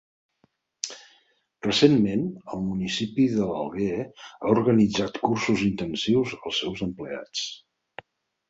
Recentment, 1.67 2.23
el 2.55 2.63
municipi 2.71 3.25
de 3.35 3.51
l'Alguer 3.51 3.99
ha 4.07 4.55
organitzat 4.55 5.23
cursos 5.29 5.63
intensius 5.69 6.35
als 6.43 6.63
seus 6.65 6.83
empleats. 6.89 7.47